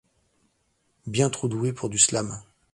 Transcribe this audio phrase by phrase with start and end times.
[1.05, 2.41] Bien trop douée pour du slam.